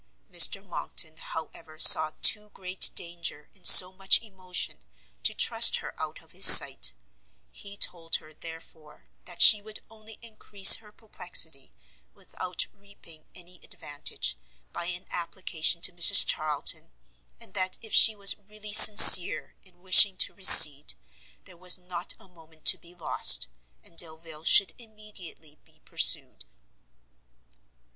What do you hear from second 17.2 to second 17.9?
and that